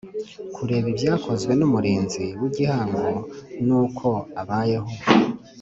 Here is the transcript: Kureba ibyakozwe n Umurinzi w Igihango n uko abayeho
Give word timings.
Kureba 0.55 0.87
ibyakozwe 0.93 1.51
n 1.55 1.61
Umurinzi 1.67 2.23
w 2.39 2.43
Igihango 2.49 3.07
n 3.65 3.67
uko 3.83 4.07
abayeho 4.41 4.91